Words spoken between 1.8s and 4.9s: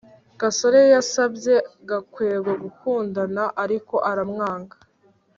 gakwego gukundana, ariko aramwanga